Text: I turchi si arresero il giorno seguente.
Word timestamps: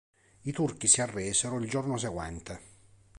I 0.45 0.51
turchi 0.51 0.87
si 0.87 1.01
arresero 1.03 1.57
il 1.59 1.69
giorno 1.69 1.95
seguente. 1.95 2.61